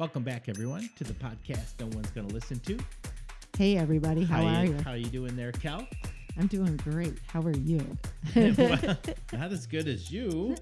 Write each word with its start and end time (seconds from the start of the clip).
Welcome 0.00 0.22
back, 0.22 0.48
everyone, 0.48 0.88
to 0.96 1.04
the 1.04 1.12
podcast 1.12 1.78
no 1.78 1.84
one's 1.88 2.08
going 2.12 2.26
to 2.26 2.32
listen 2.32 2.58
to. 2.60 2.78
Hey, 3.58 3.76
everybody. 3.76 4.24
How 4.24 4.42
are 4.42 4.64
you? 4.64 4.78
How 4.82 4.92
are 4.92 4.96
you 4.96 5.10
doing 5.10 5.36
there, 5.36 5.52
Cal? 5.52 5.86
I'm 6.38 6.46
doing 6.46 6.74
great. 6.78 7.18
How 7.26 7.42
are 7.42 7.50
you? 7.50 7.98
well, 8.34 8.78
not 9.34 9.52
as 9.52 9.66
good 9.66 9.88
as 9.88 10.10
you. 10.10 10.56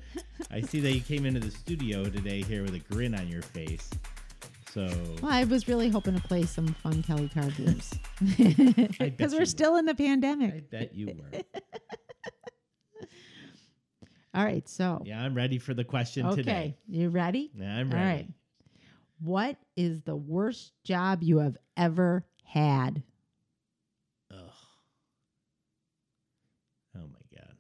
I 0.50 0.60
see 0.60 0.80
that 0.80 0.92
you 0.92 1.00
came 1.00 1.24
into 1.24 1.38
the 1.38 1.52
studio 1.52 2.02
today 2.02 2.42
here 2.42 2.64
with 2.64 2.74
a 2.74 2.80
grin 2.92 3.14
on 3.14 3.28
your 3.28 3.42
face. 3.42 3.88
So 4.74 4.90
Well, 5.22 5.30
I 5.30 5.44
was 5.44 5.68
really 5.68 5.88
hoping 5.88 6.16
to 6.16 6.20
play 6.20 6.42
some 6.42 6.74
fun 6.74 7.04
Kelly 7.04 7.30
card 7.32 7.56
games 7.56 7.94
because 8.98 9.34
we're 9.34 9.44
still 9.44 9.76
in 9.76 9.84
the 9.84 9.94
pandemic. 9.94 10.52
I 10.52 10.60
bet 10.68 10.96
you 10.96 11.14
were. 11.16 11.42
All 14.34 14.44
right, 14.44 14.68
so 14.68 15.00
Yeah, 15.06 15.22
I'm 15.22 15.34
ready 15.34 15.58
for 15.58 15.74
the 15.74 15.84
question 15.84 16.26
okay, 16.26 16.36
today. 16.36 16.76
you 16.88 17.08
ready? 17.08 17.52
Yeah, 17.54 17.76
I'm 17.76 17.88
ready. 17.92 18.04
right. 18.04 18.28
What 19.20 19.56
is 19.76 20.02
the 20.02 20.16
worst 20.16 20.72
job 20.84 21.22
you 21.22 21.38
have 21.38 21.56
ever 21.76 22.24
had? 22.44 23.02
Ugh. 24.32 24.38
Oh 26.96 27.00
my 27.06 27.36
god. 27.38 27.54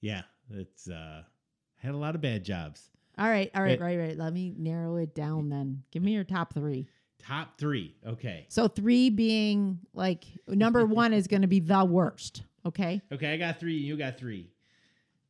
Yeah, 0.00 0.22
it's 0.50 0.88
uh 0.88 1.22
I 1.22 1.86
had 1.86 1.94
a 1.94 1.98
lot 1.98 2.14
of 2.14 2.20
bad 2.20 2.44
jobs. 2.44 2.90
All 3.18 3.28
right, 3.28 3.50
all 3.54 3.62
right, 3.62 3.72
It- 3.72 3.80
right, 3.80 3.98
right. 3.98 4.16
Let 4.18 4.32
me 4.32 4.54
narrow 4.56 4.96
it 4.96 5.14
down 5.14 5.48
then. 5.48 5.82
Give 5.90 6.02
me 6.02 6.12
your 6.12 6.24
top 6.24 6.52
three. 6.54 6.86
Top 7.18 7.58
3. 7.58 7.92
Okay. 8.06 8.46
So 8.50 8.68
three 8.68 9.10
being 9.10 9.80
like 9.94 10.24
number 10.46 10.84
one 10.86 11.12
is 11.12 11.26
going 11.26 11.42
to 11.42 11.48
be 11.48 11.58
the 11.58 11.84
worst. 11.84 12.42
Okay. 12.64 13.00
Okay, 13.10 13.32
I 13.32 13.36
got 13.36 13.58
3, 13.58 13.74
you 13.74 13.96
got 13.96 14.16
3. 14.18 14.48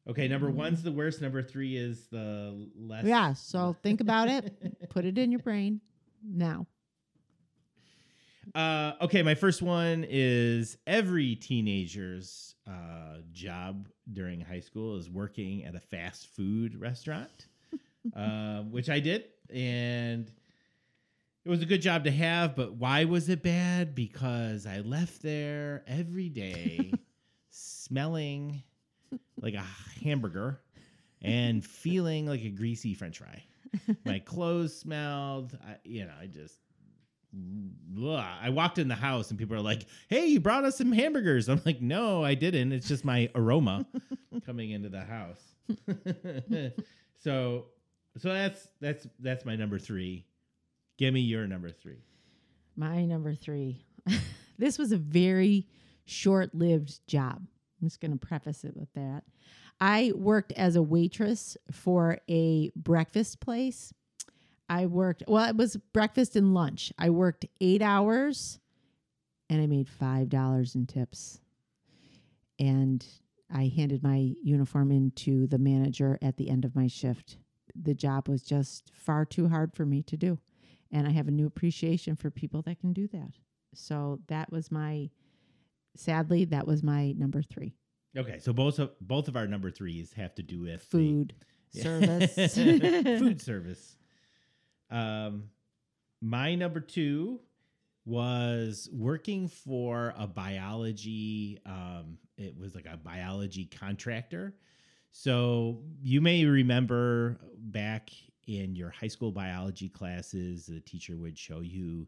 Okay, 0.09 0.28
number 0.28 0.51
1's 0.51 0.83
the 0.83 0.92
worst, 0.92 1.20
number 1.20 1.42
3 1.42 1.77
is 1.77 2.06
the 2.06 2.69
less 2.77 3.05
Yeah. 3.05 3.33
So 3.33 3.77
think 3.83 4.00
about 4.00 4.28
it. 4.28 4.89
Put 4.91 5.05
it 5.05 5.19
in 5.19 5.33
your 5.33 5.41
brain 5.41 5.81
now. 6.22 6.67
Uh, 8.55 8.92
okay, 9.00 9.22
my 9.22 9.34
first 9.34 9.61
one 9.61 10.06
is 10.08 10.78
every 10.86 11.34
teenager's 11.34 12.55
uh, 12.69 13.19
job 13.33 13.89
during 14.12 14.41
high 14.41 14.61
school 14.61 14.97
is 14.97 15.11
working 15.11 15.64
at 15.64 15.75
a 15.75 15.81
fast 15.81 16.28
food 16.28 16.81
restaurant, 16.81 17.48
uh, 18.16 18.61
which 18.62 18.88
I 18.88 19.00
did, 19.00 19.25
and 19.53 20.31
it 21.44 21.48
was 21.48 21.61
a 21.61 21.66
good 21.66 21.83
job 21.83 22.05
to 22.05 22.12
have. 22.12 22.55
But 22.55 22.75
why 22.75 23.05
was 23.05 23.28
it 23.28 23.42
bad? 23.42 23.97
Because 23.97 24.66
I 24.66 24.78
left 24.78 25.22
there 25.22 25.83
every 25.88 26.28
day 26.28 26.92
smelling 27.50 28.62
like 29.41 29.55
a 29.55 29.65
hamburger 30.03 30.61
and 31.23 31.65
feeling 31.83 32.27
like 32.27 32.42
a 32.42 32.51
greasy 32.51 32.95
French 32.95 33.19
fry. 33.19 33.45
My 34.05 34.19
clothes 34.20 34.77
smelled. 34.78 35.59
I, 35.67 35.77
you 35.84 36.05
know, 36.05 36.15
I 36.20 36.27
just 36.27 36.59
Ugh. 37.98 38.25
I 38.43 38.51
walked 38.51 38.78
in 38.78 38.89
the 38.89 38.95
house 38.95 39.31
and 39.31 39.39
people 39.39 39.56
are 39.56 39.61
like, 39.61 39.87
"Hey, 40.09 40.27
you 40.27 40.41
brought 40.41 40.65
us 40.65 40.78
some 40.78 40.93
hamburgers." 40.93 41.48
I'm 41.48 41.61
like, 41.65 41.81
"No, 41.81 42.25
I 42.25 42.34
didn't. 42.34 42.73
It's 42.73 42.89
just 42.89 43.05
my 43.05 43.31
aroma 43.34 43.87
coming 44.47 44.70
into 44.70 44.89
the 44.89 45.03
house." 45.03 45.41
so, 47.23 47.67
so 48.19 48.28
that's 48.28 48.69
that's 48.81 49.06
that's 49.19 49.45
my 49.45 49.56
number 49.56 49.78
three. 49.78 50.25
Give 50.98 51.12
me 51.12 51.21
your 51.21 51.47
number 51.47 51.71
three. 51.71 52.05
My 52.77 53.05
number 53.05 53.34
three. 53.34 53.84
this 54.59 54.78
was 54.78 54.93
a 54.93 54.98
very 54.98 55.67
short 56.05 56.55
lived 56.55 57.06
job. 57.06 57.47
I'm 57.80 57.88
just 57.88 58.00
going 58.00 58.16
to 58.16 58.27
preface 58.27 58.64
it 58.64 58.77
with 58.77 58.92
that. 58.94 59.24
I 59.80 60.12
worked 60.14 60.52
as 60.52 60.77
a 60.77 60.82
waitress 60.82 61.56
for 61.70 62.19
a 62.28 62.70
breakfast 62.74 63.41
place. 63.41 63.92
I 64.69 64.86
worked, 64.86 65.22
well, 65.28 65.48
it 65.48 65.56
was 65.56 65.76
breakfast 65.92 66.34
and 66.34 66.54
lunch. 66.54 66.92
I 66.98 67.10
worked 67.10 67.47
eight 67.60 67.82
hours 67.82 68.59
and 69.48 69.60
I 69.60 69.66
made 69.66 69.88
$5 69.88 70.75
in 70.75 70.86
tips. 70.86 71.41
And 72.59 73.06
I 73.53 73.70
handed 73.76 74.03
my 74.03 74.32
uniform 74.42 74.91
in 74.91 75.12
to 75.12 75.47
the 75.47 75.59
manager 75.59 76.19
at 76.22 76.36
the 76.36 76.48
end 76.48 76.65
of 76.65 76.75
my 76.75 76.86
shift. 76.86 77.36
The 77.81 77.94
job 77.94 78.28
was 78.28 78.42
just 78.42 78.91
far 78.94 79.25
too 79.25 79.48
hard 79.48 79.75
for 79.75 79.84
me 79.84 80.03
to 80.04 80.16
do 80.16 80.38
and 80.92 81.06
I 81.06 81.10
have 81.10 81.28
a 81.28 81.32
new 81.32 81.47
appreciation 81.47 82.16
for 82.16 82.31
people 82.31 82.62
that 82.62 82.81
can 82.81 82.92
do 82.92 83.09
that. 83.09 83.32
So 83.75 84.20
that 84.28 84.50
was 84.50 84.70
my 84.70 85.10
sadly 85.99 86.45
that 86.47 86.67
was 86.67 86.83
my 86.83 87.12
number 87.12 87.43
3. 87.43 87.73
Okay, 88.17 88.39
so 88.39 88.53
both 88.53 88.79
of 88.79 88.93
both 89.01 89.29
of 89.29 89.37
our 89.37 89.47
number 89.47 89.71
threes 89.71 90.12
have 90.15 90.34
to 90.37 90.43
do 90.43 90.61
with 90.62 90.89
the- 90.91 90.99
Food 90.99 91.34
service. 91.71 92.55
food 92.55 93.41
service. 93.41 93.97
Um, 94.91 95.45
my 96.23 96.55
number 96.55 96.81
two 96.81 97.41
was 98.07 98.89
working 98.93 99.49
for 99.49 100.15
a 100.17 100.27
biology. 100.27 101.59
Um, 101.67 102.19
it 102.39 102.57
was 102.59 102.75
like 102.75 102.87
a 102.87 102.97
biology 102.97 103.67
contractor. 103.67 104.55
So 105.11 105.83
you 106.01 106.21
may 106.21 106.45
remember 106.45 107.39
back 107.59 108.11
in 108.47 108.77
your 108.77 108.91
high 108.91 109.09
school 109.09 109.33
biology 109.33 109.89
classes, 109.89 110.67
the 110.67 110.81
teacher 110.81 111.17
would 111.17 111.37
show 111.37 111.61
you 111.61 112.07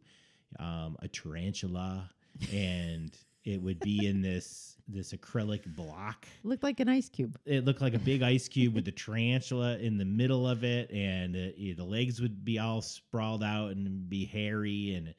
um, 0.59 0.97
a 1.03 1.09
tarantula, 1.09 2.09
and 2.53 3.17
it 3.49 3.63
would 3.63 3.81
be 3.81 4.07
in 4.07 4.21
this 4.21 4.77
this 4.91 5.13
acrylic 5.13 5.65
block 5.77 6.27
Looked 6.45 6.63
like 6.63 6.81
an 6.81 6.89
ice 6.89 7.09
cube. 7.09 7.39
it 7.45 7.65
looked 7.65 7.81
like 7.81 7.95
a 7.95 7.99
big 7.99 8.23
ice 8.23 8.49
cube 8.49 8.75
with 8.75 8.85
the 8.85 8.93
tarantula 8.93 9.77
in 9.79 9.99
the 9.99 10.05
middle 10.05 10.49
of 10.49 10.65
it, 10.65 10.91
and 10.91 11.35
uh, 11.37 11.51
the 11.57 11.85
legs 11.85 12.21
would 12.21 12.45
be 12.45 12.59
all 12.59 12.81
sprawled 12.81 13.43
out 13.43 13.71
and 13.73 14.09
be 14.09 14.25
hairy, 14.25 14.95
and 14.95 15.15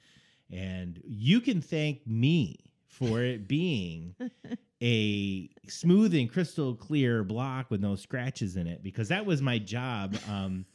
and 0.52 1.02
you 1.06 1.40
can 1.42 1.62
thank 1.62 2.06
me 2.08 2.58
for 2.88 3.22
it 3.22 3.48
being 3.48 4.16
a 4.82 5.50
smooth 5.68 6.16
and 6.16 6.32
crystal 6.32 6.74
clear 6.74 7.24
block 7.24 7.70
with 7.70 7.82
no 7.82 7.96
scratches 7.96 8.56
in 8.56 8.66
it 8.66 8.82
because 8.82 9.10
that 9.10 9.26
was 9.26 9.42
my 9.42 9.60
job. 9.60 10.16
Um, 10.30 10.66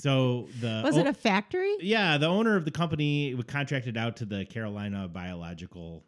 so 0.00 0.48
the 0.60 0.82
Was 0.84 0.96
o- 0.96 1.00
it 1.00 1.06
a 1.06 1.12
factory? 1.14 1.76
yeah, 1.80 2.18
the 2.18 2.26
owner 2.26 2.56
of 2.56 2.64
the 2.64 2.70
company 2.70 3.34
contracted 3.46 3.96
out 3.96 4.16
to 4.16 4.24
the 4.24 4.44
Carolina 4.46 5.08
Biological, 5.08 6.04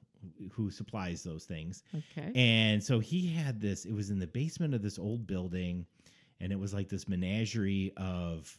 who 0.52 0.70
supplies 0.70 1.22
those 1.22 1.44
things. 1.44 1.82
Okay. 1.94 2.32
And 2.34 2.82
so 2.82 2.98
he 3.00 3.26
had 3.32 3.60
this, 3.60 3.84
it 3.84 3.92
was 3.92 4.10
in 4.10 4.18
the 4.18 4.26
basement 4.26 4.74
of 4.74 4.82
this 4.82 4.98
old 4.98 5.26
building, 5.26 5.86
and 6.40 6.52
it 6.52 6.58
was 6.58 6.72
like 6.74 6.88
this 6.88 7.08
menagerie 7.08 7.92
of 7.96 8.58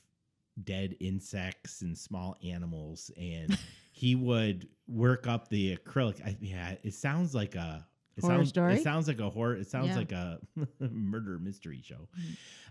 dead 0.63 0.95
insects 0.99 1.81
and 1.81 1.97
small 1.97 2.35
animals. 2.45 3.11
And 3.19 3.57
he 3.91 4.15
would 4.15 4.67
work 4.87 5.25
up 5.27 5.47
the 5.49 5.75
acrylic. 5.75 6.25
I, 6.25 6.37
yeah, 6.39 6.75
it 6.83 6.93
sounds 6.93 7.33
like 7.33 7.55
a. 7.55 7.85
It 8.15 8.21
Horror 8.21 8.35
sounds, 8.37 8.49
story? 8.49 8.73
It 8.75 8.83
sounds 8.83 9.07
like 9.07 9.19
a 9.19 9.29
horror. 9.29 9.55
It 9.55 9.67
sounds 9.67 9.87
Yeah. 9.87 9.95
like 9.97 10.11
a 10.11 10.39
murder 10.79 11.39
mystery 11.39 11.81
show. 11.83 12.07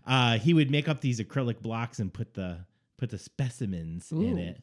Uh, 0.06 0.38
he 0.38 0.54
would 0.54 0.70
make 0.70 0.88
up 0.88 1.00
these 1.00 1.20
acrylic 1.20 1.60
blocks 1.60 1.98
and 1.98 2.12
put 2.12 2.34
the 2.34 2.58
put 2.98 3.10
the 3.10 3.18
specimens 3.18 4.10
in 4.12 4.38
it. 4.38 4.62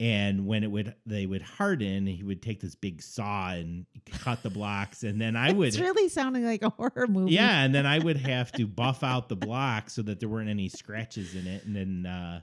And 0.00 0.46
when 0.46 0.64
it 0.64 0.70
would 0.70 0.94
they 1.06 1.24
would 1.26 1.42
harden, 1.42 2.06
he 2.06 2.22
would 2.24 2.42
take 2.42 2.60
this 2.60 2.74
big 2.74 3.00
saw 3.00 3.50
and 3.50 3.86
cut 4.10 4.42
the 4.42 4.50
blocks, 4.50 5.04
and 5.04 5.20
then 5.20 5.36
I 5.36 5.52
would 5.52 5.68
it's 5.68 5.78
really 5.78 6.08
sounding 6.08 6.44
like 6.44 6.62
a 6.62 6.70
horror 6.70 7.06
movie. 7.08 7.32
yeah, 7.32 7.62
and 7.62 7.72
then 7.74 7.86
I 7.86 7.98
would 8.00 8.16
have 8.16 8.50
to 8.52 8.66
buff 8.66 9.04
out 9.04 9.28
the 9.28 9.36
block 9.36 9.88
so 9.90 10.02
that 10.02 10.18
there 10.18 10.28
weren't 10.28 10.48
any 10.50 10.68
scratches 10.68 11.34
in 11.36 11.46
it, 11.46 11.64
and 11.64 11.76
then 11.76 12.06
uh, 12.06 12.40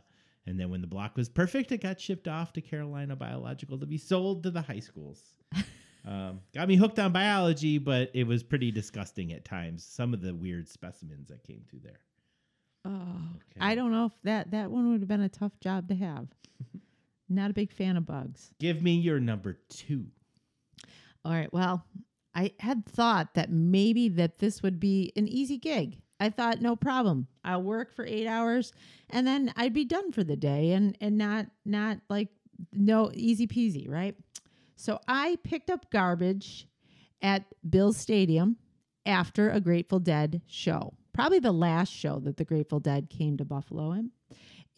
and 0.47 0.57
then 0.57 0.69
when 0.69 0.79
the 0.81 0.87
block 0.87 1.17
was 1.17 1.27
perfect, 1.27 1.73
it 1.73 1.81
got 1.81 1.99
shipped 1.99 2.27
off 2.29 2.53
to 2.53 2.61
Carolina 2.61 3.15
Biological 3.17 3.77
to 3.79 3.85
be 3.85 3.97
sold 3.97 4.43
to 4.43 4.51
the 4.51 4.61
high 4.61 4.79
schools. 4.79 5.21
Um, 6.05 6.39
got 6.53 6.67
me 6.67 6.75
hooked 6.75 6.97
on 6.99 7.11
biology, 7.11 7.77
but 7.77 8.09
it 8.13 8.25
was 8.25 8.41
pretty 8.43 8.71
disgusting 8.71 9.31
at 9.33 9.45
times. 9.45 9.83
Some 9.83 10.13
of 10.13 10.21
the 10.21 10.33
weird 10.33 10.67
specimens 10.67 11.27
that 11.29 11.43
came 11.43 11.61
through 11.69 11.81
there. 11.83 11.99
Oh, 12.85 12.89
Okay. 13.35 13.59
I 13.59 13.75
don't 13.75 13.91
know 13.91 14.05
if 14.07 14.13
that 14.23 14.51
that 14.51 14.71
one 14.71 14.91
would 14.91 15.01
have 15.01 15.07
been 15.07 15.21
a 15.21 15.29
tough 15.29 15.59
job 15.59 15.87
to 15.89 15.95
have. 15.95 16.27
Not 17.29 17.51
a 17.51 17.53
big 17.53 17.71
fan 17.71 17.97
of 17.97 18.05
bugs. 18.05 18.51
Give 18.59 18.81
me 18.81 18.95
your 18.95 19.19
number 19.19 19.59
two. 19.69 20.05
All 21.23 21.31
right. 21.31 21.51
Well, 21.53 21.85
I 22.33 22.51
had 22.59 22.85
thought 22.85 23.35
that 23.35 23.51
maybe 23.51 24.09
that 24.09 24.39
this 24.39 24.63
would 24.63 24.79
be 24.79 25.13
an 25.15 25.27
easy 25.27 25.57
gig. 25.57 26.01
I 26.19 26.29
thought 26.29 26.61
no 26.61 26.75
problem. 26.75 27.27
I'll 27.43 27.63
work 27.63 27.93
for 27.93 28.05
8 28.05 28.27
hours 28.27 28.73
and 29.09 29.25
then 29.25 29.53
I'd 29.55 29.73
be 29.73 29.85
done 29.85 30.11
for 30.11 30.23
the 30.23 30.35
day 30.35 30.71
and 30.73 30.97
and 31.01 31.17
not 31.17 31.47
not 31.65 31.97
like 32.09 32.29
no 32.73 33.11
easy 33.13 33.47
peasy, 33.47 33.89
right? 33.89 34.15
So 34.81 34.99
I 35.07 35.37
picked 35.43 35.69
up 35.69 35.91
garbage 35.91 36.67
at 37.21 37.45
Bill's 37.69 37.97
Stadium 37.97 38.57
after 39.05 39.51
a 39.51 39.59
Grateful 39.59 39.99
Dead 39.99 40.41
show. 40.47 40.95
Probably 41.13 41.37
the 41.37 41.51
last 41.51 41.93
show 41.93 42.19
that 42.21 42.37
the 42.37 42.45
Grateful 42.45 42.79
Dead 42.79 43.07
came 43.07 43.37
to 43.37 43.45
Buffalo 43.45 43.91
in. 43.91 44.09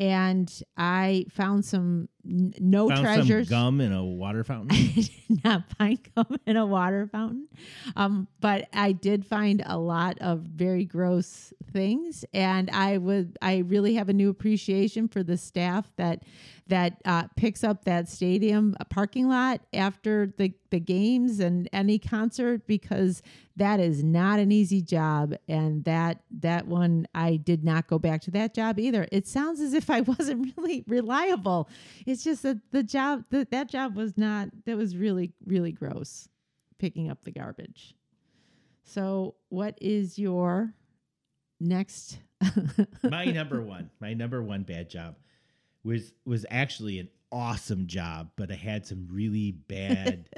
And 0.01 0.51
I 0.75 1.27
found 1.29 1.63
some 1.63 2.09
n- 2.25 2.53
no 2.59 2.89
Found 2.89 3.01
treasures. 3.01 3.49
gum 3.49 3.81
in 3.81 3.91
a 3.91 4.03
water 4.03 4.43
fountain. 4.43 4.71
I 4.77 4.91
did 4.93 5.43
not 5.43 5.63
find 5.77 5.99
gum 6.15 6.37
in 6.45 6.57
a 6.57 6.65
water 6.65 7.07
fountain. 7.11 7.47
Um, 7.95 8.27
but 8.39 8.67
I 8.73 8.91
did 8.91 9.25
find 9.25 9.63
a 9.65 9.77
lot 9.77 10.17
of 10.19 10.39
very 10.41 10.85
gross 10.85 11.53
things. 11.71 12.23
And 12.33 12.69
I 12.71 12.97
would 12.97 13.37
I 13.41 13.57
really 13.59 13.95
have 13.95 14.09
a 14.09 14.13
new 14.13 14.29
appreciation 14.29 15.07
for 15.07 15.23
the 15.23 15.37
staff 15.37 15.91
that 15.97 16.23
that 16.67 17.01
uh, 17.03 17.23
picks 17.35 17.63
up 17.63 17.83
that 17.83 18.07
stadium 18.07 18.75
uh, 18.79 18.85
parking 18.85 19.27
lot 19.27 19.59
after 19.73 20.33
the, 20.37 20.53
the 20.71 20.79
games 20.79 21.41
and 21.41 21.67
any 21.73 21.99
concert 21.99 22.65
because 22.67 23.21
that 23.57 23.81
is 23.81 24.01
not 24.01 24.39
an 24.39 24.49
easy 24.51 24.81
job 24.81 25.35
and 25.49 25.83
that 25.83 26.21
that 26.31 26.65
one 26.65 27.05
I 27.13 27.35
did 27.35 27.65
not 27.65 27.87
go 27.87 27.99
back 27.99 28.21
to 28.21 28.31
that 28.31 28.53
job 28.53 28.79
either. 28.79 29.07
It 29.11 29.27
sounds 29.27 29.59
as 29.59 29.73
if 29.73 29.89
I 29.89 30.01
wasn't 30.17 30.53
really 30.57 30.85
reliable. 30.87 31.69
It's 32.13 32.23
just 32.23 32.43
that 32.43 32.59
the 32.71 32.83
job 32.83 33.25
that 33.31 33.49
that 33.49 33.69
job 33.69 33.95
was 33.95 34.15
not 34.19 34.49
that 34.67 34.77
was 34.77 34.95
really 34.95 35.33
really 35.47 35.71
gross 35.71 36.29
picking 36.77 37.09
up 37.09 37.23
the 37.23 37.31
garbage. 37.31 37.95
So, 38.83 39.33
what 39.49 39.79
is 39.81 40.19
your 40.19 40.75
next 41.59 42.19
my 43.03 43.25
number 43.25 43.63
one, 43.63 43.89
my 43.99 44.13
number 44.13 44.43
one 44.43 44.61
bad 44.61 44.91
job 44.91 45.15
was 45.83 46.13
was 46.23 46.45
actually 46.51 46.99
an 46.99 47.09
awesome 47.31 47.87
job, 47.87 48.29
but 48.35 48.51
I 48.51 48.55
had 48.55 48.85
some 48.85 49.07
really 49.09 49.51
bad 49.51 50.29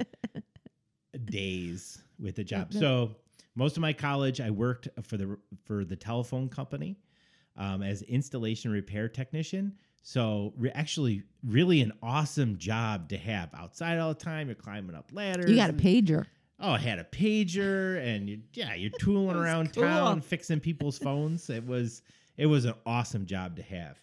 days 1.25 2.01
with 2.17 2.35
the 2.35 2.45
job. 2.45 2.73
So 2.73 3.17
most 3.53 3.75
of 3.75 3.81
my 3.81 3.91
college, 3.91 4.39
I 4.39 4.49
worked 4.49 4.87
for 5.03 5.17
the 5.17 5.37
for 5.65 5.83
the 5.83 5.97
telephone 5.97 6.47
company 6.47 6.95
um, 7.57 7.81
as 7.81 8.01
installation 8.03 8.71
repair 8.71 9.09
technician. 9.09 9.73
So 10.07 10.53
re- 10.55 10.69
actually, 10.75 11.23
really 11.43 11.81
an 11.81 11.91
awesome 12.03 12.59
job 12.59 13.09
to 13.09 13.17
have 13.17 13.49
outside 13.55 13.97
all 13.97 14.09
the 14.09 14.19
time. 14.19 14.47
You're 14.49 14.55
climbing 14.55 14.95
up 14.95 15.09
ladders. 15.11 15.49
You 15.49 15.55
got 15.55 15.71
a 15.71 15.73
and- 15.73 15.81
pager. 15.81 16.25
Oh, 16.59 16.73
I 16.73 16.77
had 16.77 16.99
a 16.99 17.03
pager, 17.03 17.97
and 18.05 18.29
you, 18.29 18.39
yeah, 18.53 18.75
you're 18.75 18.91
tooling 18.99 19.35
around 19.35 19.73
cool. 19.73 19.81
town 19.83 20.21
fixing 20.21 20.59
people's 20.59 20.99
phones. 20.99 21.49
It 21.49 21.65
was 21.65 22.03
it 22.37 22.45
was 22.45 22.65
an 22.65 22.75
awesome 22.85 23.25
job 23.25 23.55
to 23.55 23.63
have. 23.63 23.99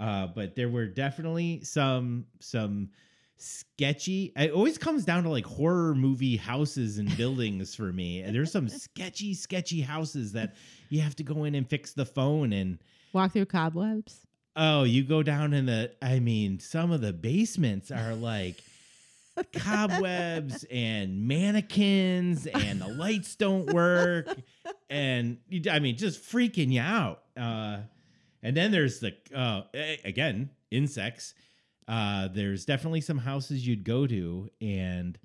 Uh, 0.00 0.26
but 0.28 0.56
there 0.56 0.70
were 0.70 0.86
definitely 0.86 1.62
some 1.62 2.24
some 2.40 2.88
sketchy. 3.36 4.32
It 4.36 4.50
always 4.50 4.78
comes 4.78 5.04
down 5.04 5.24
to 5.24 5.28
like 5.28 5.44
horror 5.44 5.94
movie 5.94 6.38
houses 6.38 6.96
and 6.96 7.14
buildings 7.18 7.74
for 7.74 7.92
me. 7.92 8.22
And 8.22 8.34
there's 8.34 8.50
some 8.50 8.68
sketchy, 8.70 9.34
sketchy 9.34 9.82
houses 9.82 10.32
that 10.32 10.56
you 10.88 11.02
have 11.02 11.14
to 11.16 11.22
go 11.22 11.44
in 11.44 11.54
and 11.54 11.68
fix 11.68 11.92
the 11.92 12.06
phone 12.06 12.54
and. 12.54 12.78
Walk 13.12 13.32
through 13.32 13.44
cobwebs. 13.46 14.26
Oh, 14.56 14.84
you 14.84 15.02
go 15.02 15.22
down 15.22 15.52
in 15.52 15.66
the. 15.66 15.92
I 16.00 16.20
mean, 16.20 16.60
some 16.60 16.92
of 16.92 17.00
the 17.00 17.12
basements 17.12 17.90
are 17.90 18.14
like 18.14 18.62
cobwebs 19.52 20.64
and 20.70 21.26
mannequins, 21.26 22.46
and 22.46 22.80
the 22.80 22.88
lights 22.88 23.34
don't 23.34 23.72
work, 23.72 24.28
and 24.88 25.38
I 25.70 25.80
mean, 25.80 25.96
just 25.96 26.22
freaking 26.22 26.70
you 26.70 26.80
out. 26.80 27.22
Uh, 27.36 27.78
and 28.42 28.56
then 28.56 28.70
there's 28.70 29.00
the 29.00 29.14
uh, 29.34 29.62
again 30.04 30.50
insects. 30.70 31.34
Uh, 31.88 32.28
there's 32.28 32.64
definitely 32.64 33.00
some 33.00 33.18
houses 33.18 33.66
you'd 33.66 33.84
go 33.84 34.06
to, 34.06 34.48
and 34.60 35.18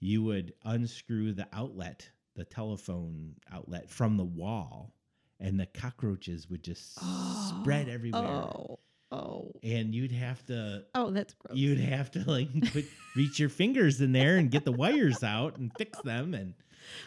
you 0.00 0.22
would 0.22 0.54
unscrew 0.64 1.32
the 1.32 1.48
outlet, 1.52 2.08
the 2.36 2.44
telephone 2.44 3.34
outlet 3.52 3.90
from 3.90 4.16
the 4.16 4.24
wall, 4.24 4.94
and 5.40 5.58
the 5.58 5.66
cockroaches 5.66 6.48
would 6.50 6.62
just 6.62 6.98
spread 7.48 7.88
everywhere. 7.88 8.22
Oh, 8.22 8.78
oh, 9.12 9.52
and 9.62 9.94
you'd 9.94 10.12
have 10.12 10.44
to 10.46 10.84
oh, 10.94 11.10
that's 11.10 11.34
gross. 11.34 11.56
you'd 11.56 11.80
have 11.80 12.10
to 12.12 12.24
like 12.30 12.48
put 12.72 12.84
reach 13.16 13.38
your 13.38 13.48
fingers 13.48 14.00
in 14.00 14.12
there 14.12 14.36
and 14.36 14.50
get 14.50 14.64
the 14.64 14.72
wires 14.72 15.22
out 15.22 15.56
and 15.56 15.72
fix 15.78 16.00
them 16.02 16.34
and 16.34 16.54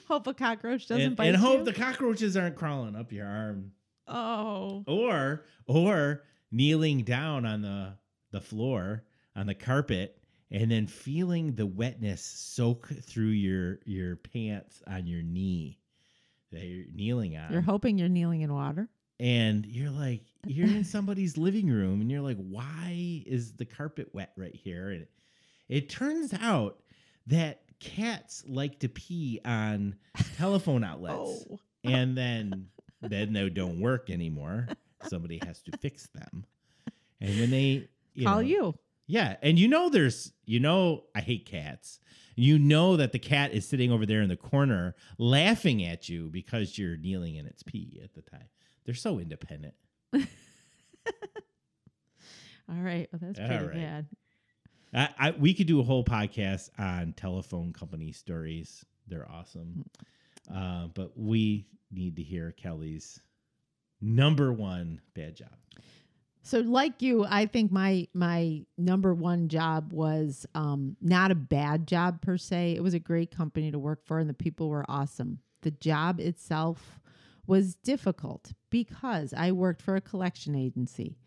hope 0.08 0.28
a 0.28 0.34
cockroach 0.34 0.88
doesn't 0.88 1.02
and, 1.02 1.16
bite 1.16 1.28
and 1.28 1.38
hope 1.38 1.60
you. 1.60 1.66
the 1.66 1.74
cockroaches 1.74 2.38
aren't 2.38 2.56
crawling 2.56 2.96
up 2.96 3.12
your 3.12 3.28
arm. 3.28 3.72
Oh, 4.08 4.84
or 4.88 5.46
or 5.68 6.24
kneeling 6.52 7.04
down 7.04 7.46
on 7.46 7.62
the 7.62 7.94
the 8.32 8.42
floor 8.42 9.04
on 9.36 9.48
the 9.48 9.56
carpet 9.56 10.18
and 10.50 10.70
then 10.70 10.86
feeling 10.88 11.56
the 11.56 11.66
wetness 11.66 12.22
soak 12.22 12.88
through 12.88 13.28
your 13.28 13.80
your 13.86 14.18
pants 14.18 14.82
on 14.88 15.08
your 15.08 15.22
knee 15.22 15.80
that 16.52 16.64
you're 16.66 16.86
kneeling 16.94 17.38
on 17.38 17.52
you're 17.52 17.62
hoping 17.62 17.98
you're 17.98 18.10
kneeling 18.10 18.42
in 18.42 18.54
water. 18.54 18.88
and 19.20 19.66
you're 19.66 19.90
like 19.92 20.22
you're 20.46 20.68
in 20.68 20.84
somebody's 20.96 21.38
living 21.38 21.70
room 21.70 22.02
and 22.02 22.12
you're 22.12 22.22
like 22.22 22.38
why 22.38 23.24
is 23.26 23.54
the 23.54 23.66
carpet 23.66 24.10
wet 24.14 24.32
right 24.36 24.56
here? 24.56 24.90
And 24.90 25.06
it 25.70 25.90
turns 25.90 26.34
out 26.34 26.80
that 27.28 27.62
cats 27.80 28.44
like 28.48 28.80
to 28.80 28.90
pee 28.90 29.40
on 29.46 29.96
telephone 30.38 30.84
outlets. 30.84 31.46
Oh, 31.50 31.60
and 31.84 32.18
then 32.18 32.68
then 33.02 33.34
they 33.34 33.50
don't 33.50 33.80
work 33.80 34.10
anymore. 34.10 34.68
Somebody 35.08 35.40
has 35.46 35.62
to 35.64 35.78
fix 35.78 36.08
them. 36.14 36.46
And 37.20 37.40
when 37.40 37.50
they 37.50 37.88
you 38.14 38.26
call 38.26 38.36
know, 38.36 38.42
you. 38.42 38.76
Yeah, 39.12 39.36
and 39.42 39.60
you 39.60 39.68
know 39.68 39.90
there's 39.90 40.32
you 40.46 40.62
know 40.62 41.04
I 41.14 41.20
hate 41.20 41.46
cats. 41.46 42.00
You 42.38 42.58
know 42.58 42.96
that 42.96 43.12
the 43.12 43.20
cat 43.20 43.52
is 43.52 43.68
sitting 43.68 43.92
over 43.92 44.06
there 44.06 44.22
in 44.22 44.30
the 44.30 44.38
corner 44.38 44.96
laughing 45.18 45.84
at 45.84 46.08
you 46.08 46.30
because 46.30 46.78
you're 46.78 46.96
kneeling 46.96 47.36
in 47.36 47.46
its 47.46 47.62
pee 47.62 48.00
at 48.02 48.14
the 48.14 48.22
time. 48.22 48.48
They're 48.86 48.96
so 48.96 49.20
independent. 49.20 49.74
All 50.16 50.22
right, 52.70 53.10
well, 53.12 53.20
that's 53.22 53.38
pretty 53.38 53.66
right. 53.66 53.74
bad. 53.74 54.06
I, 54.94 55.10
I 55.20 55.32
we 55.32 55.54
could 55.54 55.68
do 55.68 55.82
a 55.82 55.84
whole 55.84 56.06
podcast 56.06 56.70
on 56.80 57.12
telephone 57.18 57.74
company 57.74 58.14
stories. 58.14 58.86
They're 59.10 59.30
awesome. 59.30 59.84
Uh, 60.50 60.88
but 60.88 61.12
we 61.18 61.68
need 61.92 62.16
to 62.16 62.24
hear 62.24 62.54
Kelly's 62.54 63.20
number 64.00 64.54
one 64.54 65.02
bad 65.14 65.36
job. 65.36 65.50
So, 66.44 66.60
like 66.60 67.02
you, 67.02 67.26
I 67.30 67.46
think 67.46 67.72
my 67.72 68.08
my 68.14 68.62
number 68.78 69.14
one 69.14 69.48
job 69.48 69.94
was 69.94 70.46
um, 70.56 70.96
not 71.00 71.30
a 71.32 71.36
bad 71.36 71.88
job 71.88 72.22
per 72.22 72.38
se. 72.38 72.76
It 72.76 72.82
was 72.82 72.96
a 72.96 73.00
great 73.00 73.36
company 73.36 73.72
to 73.72 73.78
work 73.80 74.06
for, 74.06 74.20
and 74.20 74.30
the 74.30 74.34
people 74.34 74.70
were 74.70 74.86
awesome. 74.90 75.40
The 75.62 75.72
job 75.72 76.20
itself 76.20 77.00
was 77.46 77.76
difficult 77.76 78.54
because 78.72 79.34
I 79.34 79.52
worked 79.52 79.82
for 79.82 79.96
a 79.96 80.02
collection 80.02 80.56
agency. 80.56 81.18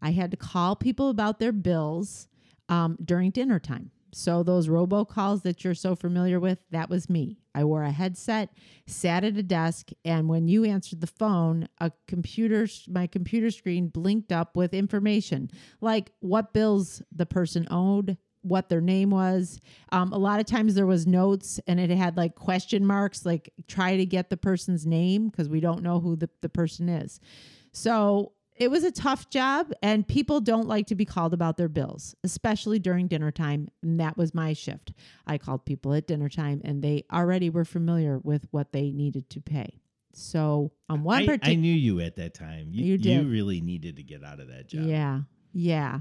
I 0.00 0.12
had 0.12 0.30
to 0.30 0.36
call 0.36 0.76
people 0.76 1.10
about 1.10 1.38
their 1.38 1.52
bills 1.52 2.28
um, 2.68 2.96
during 3.04 3.30
dinner 3.30 3.58
time. 3.58 3.90
So 4.14 4.42
those 4.42 4.68
robocalls 4.68 5.42
that 5.42 5.64
you're 5.64 5.74
so 5.74 5.94
familiar 5.94 6.38
with, 6.38 6.58
that 6.70 6.88
was 6.88 7.10
me. 7.10 7.38
I 7.54 7.64
wore 7.64 7.82
a 7.82 7.90
headset, 7.90 8.50
sat 8.86 9.24
at 9.24 9.36
a 9.36 9.42
desk, 9.42 9.90
and 10.04 10.28
when 10.28 10.48
you 10.48 10.64
answered 10.64 11.00
the 11.00 11.06
phone, 11.06 11.68
a 11.78 11.92
computer 12.06 12.66
my 12.88 13.06
computer 13.06 13.50
screen 13.50 13.88
blinked 13.88 14.32
up 14.32 14.56
with 14.56 14.74
information 14.74 15.50
like 15.80 16.10
what 16.20 16.52
bills 16.52 17.02
the 17.14 17.26
person 17.26 17.66
owed, 17.70 18.16
what 18.42 18.68
their 18.68 18.80
name 18.80 19.10
was. 19.10 19.58
Um, 19.90 20.12
a 20.12 20.18
lot 20.18 20.38
of 20.38 20.46
times 20.46 20.74
there 20.74 20.86
was 20.86 21.06
notes 21.06 21.58
and 21.66 21.80
it 21.80 21.90
had 21.90 22.16
like 22.16 22.34
question 22.34 22.84
marks, 22.84 23.24
like 23.24 23.52
try 23.68 23.96
to 23.96 24.06
get 24.06 24.30
the 24.30 24.36
person's 24.36 24.86
name 24.86 25.28
because 25.28 25.48
we 25.48 25.60
don't 25.60 25.82
know 25.82 25.98
who 25.98 26.14
the, 26.16 26.28
the 26.42 26.48
person 26.48 26.88
is. 26.88 27.20
So 27.72 28.32
it 28.56 28.70
was 28.70 28.84
a 28.84 28.92
tough 28.92 29.30
job, 29.30 29.72
and 29.82 30.06
people 30.06 30.40
don't 30.40 30.68
like 30.68 30.86
to 30.88 30.94
be 30.94 31.04
called 31.04 31.34
about 31.34 31.56
their 31.56 31.68
bills, 31.68 32.14
especially 32.22 32.78
during 32.78 33.08
dinner 33.08 33.30
time. 33.32 33.68
And 33.82 33.98
that 34.00 34.16
was 34.16 34.32
my 34.34 34.52
shift. 34.52 34.92
I 35.26 35.38
called 35.38 35.64
people 35.64 35.92
at 35.94 36.06
dinner 36.06 36.28
time, 36.28 36.60
and 36.64 36.82
they 36.82 37.04
already 37.12 37.50
were 37.50 37.64
familiar 37.64 38.18
with 38.18 38.46
what 38.52 38.72
they 38.72 38.92
needed 38.92 39.28
to 39.30 39.40
pay. 39.40 39.80
So 40.12 40.70
on 40.88 41.02
one 41.02 41.28
I, 41.28 41.38
I 41.42 41.54
knew 41.56 41.74
you 41.74 42.00
at 42.00 42.14
that 42.16 42.34
time. 42.34 42.68
You, 42.70 42.84
You 42.84 42.98
did. 42.98 43.24
you 43.24 43.28
really 43.28 43.60
needed 43.60 43.96
to 43.96 44.04
get 44.04 44.22
out 44.22 44.38
of 44.38 44.46
that 44.48 44.68
job. 44.68 44.84
yeah, 44.84 45.20
yeah. 45.52 46.00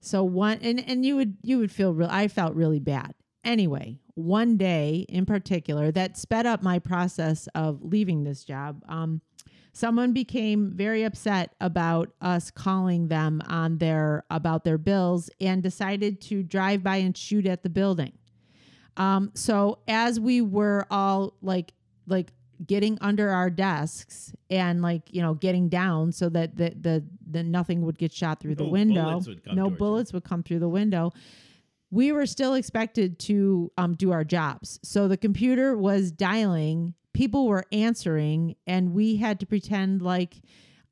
So 0.00 0.24
one, 0.24 0.58
and 0.62 0.82
and 0.86 1.04
you 1.04 1.16
would 1.16 1.36
you 1.42 1.58
would 1.58 1.70
feel 1.72 1.92
real. 1.92 2.08
I 2.10 2.28
felt 2.28 2.54
really 2.54 2.80
bad. 2.80 3.14
Anyway, 3.42 4.00
one 4.14 4.56
day 4.56 5.04
in 5.08 5.26
particular 5.26 5.90
that 5.92 6.16
sped 6.16 6.46
up 6.46 6.62
my 6.62 6.78
process 6.78 7.46
of 7.54 7.80
leaving 7.82 8.24
this 8.24 8.44
job. 8.44 8.82
Um, 8.88 9.20
someone 9.74 10.12
became 10.12 10.70
very 10.70 11.02
upset 11.02 11.54
about 11.60 12.14
us 12.20 12.50
calling 12.50 13.08
them 13.08 13.42
on 13.46 13.76
their 13.78 14.24
about 14.30 14.64
their 14.64 14.78
bills 14.78 15.28
and 15.40 15.62
decided 15.62 16.20
to 16.20 16.42
drive 16.42 16.82
by 16.82 16.96
and 16.96 17.16
shoot 17.16 17.46
at 17.46 17.62
the 17.62 17.68
building. 17.68 18.12
Um, 18.96 19.32
so 19.34 19.80
as 19.88 20.18
we 20.20 20.40
were 20.40 20.86
all 20.90 21.34
like 21.42 21.74
like 22.06 22.32
getting 22.64 22.96
under 23.00 23.30
our 23.30 23.50
desks 23.50 24.32
and 24.48 24.80
like 24.80 25.02
you 25.12 25.20
know 25.20 25.34
getting 25.34 25.68
down 25.68 26.12
so 26.12 26.28
that 26.28 26.56
the 26.56 26.72
the, 26.80 27.04
the 27.28 27.42
nothing 27.42 27.82
would 27.82 27.98
get 27.98 28.12
shot 28.12 28.40
through 28.40 28.54
the 28.54 28.64
window 28.64 29.02
bullets 29.02 29.26
would 29.26 29.44
come 29.44 29.56
no 29.56 29.62
towards 29.64 29.72
you. 29.72 29.78
bullets 29.78 30.12
would 30.12 30.24
come 30.24 30.42
through 30.44 30.60
the 30.60 30.68
window 30.68 31.12
we 31.90 32.12
were 32.12 32.26
still 32.26 32.54
expected 32.54 33.18
to 33.18 33.70
um, 33.76 33.94
do 33.94 34.12
our 34.12 34.22
jobs 34.22 34.78
so 34.84 35.08
the 35.08 35.16
computer 35.16 35.76
was 35.76 36.12
dialing 36.12 36.94
people 37.14 37.46
were 37.46 37.64
answering 37.72 38.56
and 38.66 38.92
we 38.92 39.16
had 39.16 39.40
to 39.40 39.46
pretend 39.46 40.02
like 40.02 40.42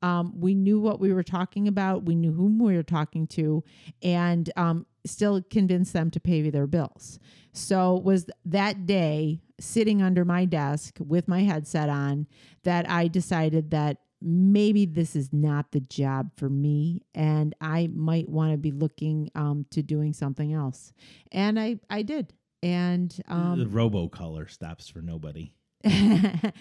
Um, 0.03 0.33
we 0.37 0.53
knew 0.53 0.81
what 0.81 0.99
we 0.99 1.13
were 1.13 1.23
talking 1.23 1.65
about. 1.65 2.03
We 2.03 2.15
knew 2.15 2.33
whom 2.33 2.59
we 2.59 2.75
were 2.75 2.83
talking 2.83 3.25
to, 3.27 3.63
and 4.01 4.51
um, 4.57 4.85
still 5.05 5.41
convince 5.49 5.93
them 5.93 6.11
to 6.11 6.19
pay 6.19 6.49
their 6.49 6.67
bills. 6.67 7.19
So 7.53 7.95
it 7.95 8.03
was 8.03 8.25
that 8.43 8.85
day 8.85 9.39
sitting 9.61 10.01
under 10.01 10.25
my 10.25 10.43
desk 10.43 10.97
with 10.99 11.29
my 11.29 11.43
headset 11.43 11.87
on 11.87 12.27
that 12.63 12.83
I 12.89 13.07
decided 13.07 13.71
that 13.71 13.99
maybe 14.21 14.85
this 14.85 15.15
is 15.15 15.31
not 15.31 15.71
the 15.71 15.79
job 15.79 16.31
for 16.35 16.49
me 16.49 17.01
and 17.15 17.55
I 17.61 17.89
might 17.93 18.27
want 18.27 18.51
to 18.51 18.57
be 18.57 18.71
looking 18.71 19.29
um, 19.35 19.65
to 19.71 19.81
doing 19.81 20.11
something 20.11 20.51
else. 20.51 20.91
And 21.31 21.57
I, 21.57 21.79
I 21.89 22.01
did. 22.03 22.33
And 22.61 23.09
the 23.29 23.33
um, 23.33 23.71
robo 23.71 24.09
color 24.09 24.47
stops 24.49 24.89
for 24.89 25.01
nobody. 25.01 25.53
and 25.83 26.53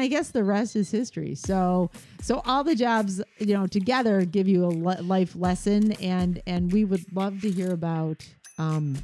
I 0.00 0.08
guess 0.08 0.30
the 0.30 0.42
rest 0.42 0.74
is 0.74 0.90
history. 0.90 1.36
So 1.36 1.90
so 2.20 2.42
all 2.44 2.64
the 2.64 2.74
jobs, 2.74 3.22
you 3.38 3.54
know, 3.54 3.68
together 3.68 4.24
give 4.24 4.48
you 4.48 4.64
a 4.64 4.66
le- 4.66 5.02
life 5.02 5.36
lesson 5.36 5.92
and 5.92 6.42
and 6.46 6.72
we 6.72 6.84
would 6.84 7.04
love 7.14 7.40
to 7.42 7.50
hear 7.50 7.72
about 7.72 8.26
um 8.58 8.96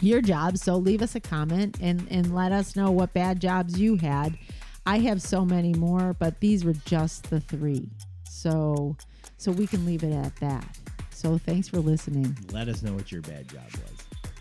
your 0.00 0.22
jobs. 0.22 0.62
So 0.62 0.76
leave 0.76 1.02
us 1.02 1.14
a 1.14 1.20
comment 1.20 1.76
and 1.82 2.06
and 2.10 2.34
let 2.34 2.50
us 2.50 2.76
know 2.76 2.90
what 2.90 3.12
bad 3.12 3.40
jobs 3.40 3.78
you 3.78 3.96
had. 3.96 4.38
I 4.86 4.98
have 5.00 5.20
so 5.20 5.44
many 5.44 5.74
more, 5.74 6.14
but 6.14 6.40
these 6.40 6.64
were 6.64 6.74
just 6.86 7.28
the 7.28 7.40
3. 7.40 7.86
So 8.26 8.96
so 9.36 9.52
we 9.52 9.66
can 9.66 9.84
leave 9.84 10.02
it 10.02 10.12
at 10.12 10.34
that. 10.36 10.78
So 11.10 11.36
thanks 11.36 11.68
for 11.68 11.78
listening. 11.78 12.38
Let 12.52 12.68
us 12.68 12.82
know 12.82 12.94
what 12.94 13.12
your 13.12 13.20
bad 13.20 13.48
job 13.48 13.66
was. 13.70 14.32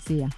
See 0.00 0.20
ya. 0.20 0.28